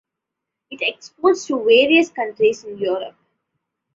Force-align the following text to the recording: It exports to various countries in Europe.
It 0.71 0.81
exports 0.81 1.45
to 1.45 1.59
various 1.63 2.09
countries 2.09 2.63
in 2.63 2.79
Europe. 2.79 3.15